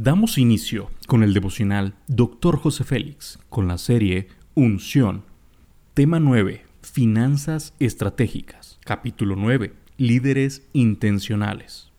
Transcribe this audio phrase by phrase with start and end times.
[0.00, 2.56] Damos inicio con el devocional Dr.
[2.56, 5.24] José Félix, con la serie Unción.
[5.92, 6.64] Tema 9.
[6.82, 8.78] Finanzas estratégicas.
[8.84, 9.74] Capítulo 9.
[9.96, 11.90] Líderes intencionales.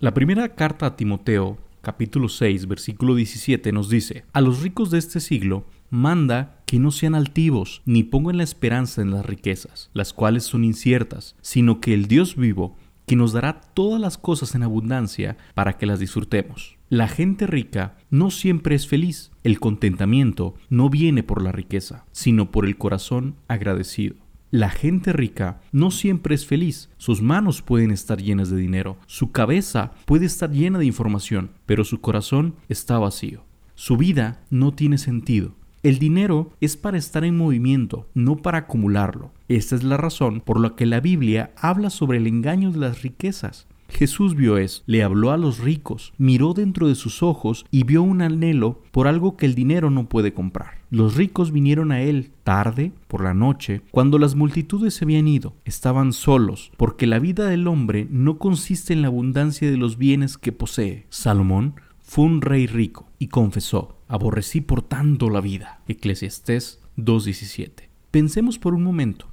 [0.00, 4.98] La primera carta a Timoteo, capítulo 6, versículo 17 nos dice, A los ricos de
[4.98, 10.12] este siglo manda que no sean altivos, ni pongan la esperanza en las riquezas, las
[10.12, 12.76] cuales son inciertas, sino que el Dios vivo,
[13.06, 16.78] que nos dará todas las cosas en abundancia para que las disfrutemos.
[16.90, 19.30] La gente rica no siempre es feliz.
[19.44, 24.16] El contentamiento no viene por la riqueza, sino por el corazón agradecido.
[24.50, 26.90] La gente rica no siempre es feliz.
[26.96, 31.84] Sus manos pueden estar llenas de dinero, su cabeza puede estar llena de información, pero
[31.84, 33.44] su corazón está vacío.
[33.76, 35.54] Su vida no tiene sentido.
[35.84, 39.30] El dinero es para estar en movimiento, no para acumularlo.
[39.46, 43.02] Esta es la razón por la que la Biblia habla sobre el engaño de las
[43.02, 43.68] riquezas.
[43.90, 48.02] Jesús vio eso, le habló a los ricos, miró dentro de sus ojos y vio
[48.02, 50.80] un anhelo por algo que el dinero no puede comprar.
[50.90, 55.54] Los ricos vinieron a él tarde, por la noche, cuando las multitudes se habían ido.
[55.64, 60.36] Estaban solos, porque la vida del hombre no consiste en la abundancia de los bienes
[60.36, 61.06] que posee.
[61.10, 65.80] Salomón fue un rey rico y confesó, aborrecí por tanto la vida.
[65.86, 67.88] Eclesiastés 2.17.
[68.10, 69.29] Pensemos por un momento.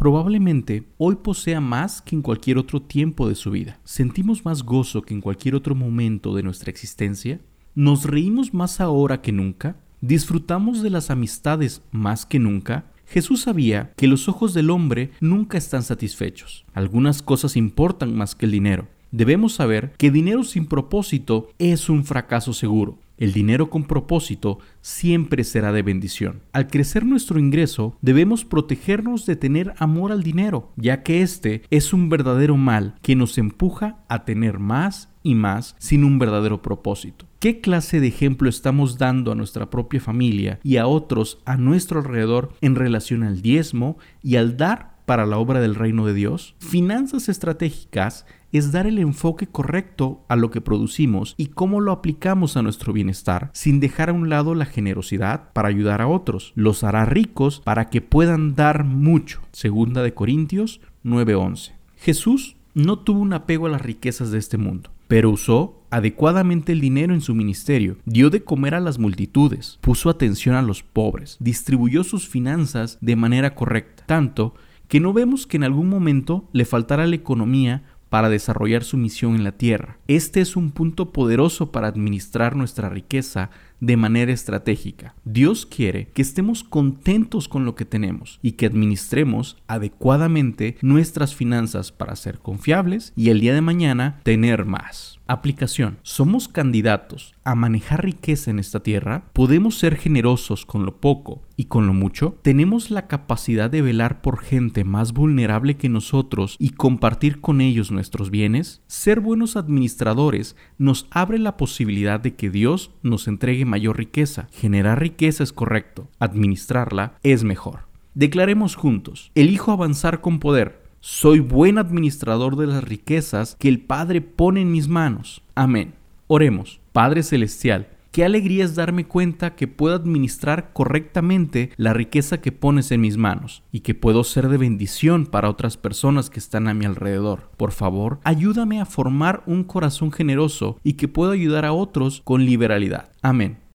[0.00, 3.78] Probablemente hoy posea más que en cualquier otro tiempo de su vida.
[3.84, 7.38] ¿Sentimos más gozo que en cualquier otro momento de nuestra existencia?
[7.74, 9.76] ¿Nos reímos más ahora que nunca?
[10.00, 12.86] ¿Disfrutamos de las amistades más que nunca?
[13.04, 16.64] Jesús sabía que los ojos del hombre nunca están satisfechos.
[16.72, 18.88] Algunas cosas importan más que el dinero.
[19.10, 22.96] Debemos saber que dinero sin propósito es un fracaso seguro.
[23.20, 26.40] El dinero con propósito siempre será de bendición.
[26.54, 31.92] Al crecer nuestro ingreso, debemos protegernos de tener amor al dinero, ya que este es
[31.92, 37.26] un verdadero mal que nos empuja a tener más y más sin un verdadero propósito.
[37.40, 42.00] ¿Qué clase de ejemplo estamos dando a nuestra propia familia y a otros a nuestro
[42.00, 46.54] alrededor en relación al diezmo y al dar para la obra del reino de Dios?
[46.60, 52.56] Finanzas estratégicas es dar el enfoque correcto a lo que producimos y cómo lo aplicamos
[52.56, 56.52] a nuestro bienestar, sin dejar a un lado la generosidad para ayudar a otros.
[56.54, 59.40] Los hará ricos para que puedan dar mucho.
[59.50, 61.72] Segunda de Corintios 9:11.
[61.96, 66.80] Jesús no tuvo un apego a las riquezas de este mundo, pero usó adecuadamente el
[66.80, 71.36] dinero en su ministerio, dio de comer a las multitudes, puso atención a los pobres,
[71.40, 74.54] distribuyó sus finanzas de manera correcta, tanto
[74.90, 79.36] que no vemos que en algún momento le faltara la economía para desarrollar su misión
[79.36, 79.98] en la tierra.
[80.08, 83.50] Este es un punto poderoso para administrar nuestra riqueza
[83.80, 85.14] de manera estratégica.
[85.24, 91.92] Dios quiere que estemos contentos con lo que tenemos y que administremos adecuadamente nuestras finanzas
[91.92, 95.20] para ser confiables y el día de mañana tener más.
[95.26, 95.98] Aplicación.
[96.02, 99.30] ¿Somos candidatos a manejar riqueza en esta tierra?
[99.32, 102.36] ¿Podemos ser generosos con lo poco y con lo mucho?
[102.42, 107.92] ¿Tenemos la capacidad de velar por gente más vulnerable que nosotros y compartir con ellos
[107.92, 108.82] nuestros bienes?
[108.88, 114.48] Ser buenos administradores nos abre la posibilidad de que Dios nos entregue mayor riqueza.
[114.52, 117.88] Generar riqueza es correcto, administrarla es mejor.
[118.14, 120.82] Declaremos juntos, elijo avanzar con poder.
[121.00, 125.42] Soy buen administrador de las riquezas que el Padre pone en mis manos.
[125.54, 125.94] Amén.
[126.26, 132.50] Oremos, Padre Celestial, Qué alegría es darme cuenta que puedo administrar correctamente la riqueza que
[132.50, 136.66] pones en mis manos y que puedo ser de bendición para otras personas que están
[136.66, 137.50] a mi alrededor.
[137.56, 142.44] Por favor, ayúdame a formar un corazón generoso y que pueda ayudar a otros con
[142.44, 143.10] liberalidad.
[143.22, 143.60] Amén.